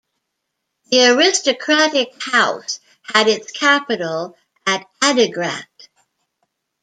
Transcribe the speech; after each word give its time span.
The 0.89 1.11
aristocratic 1.13 2.19
house 2.23 2.79
had 3.03 3.27
its 3.27 3.51
capital 3.51 4.35
at 4.65 4.83
Adigrat. 4.99 5.89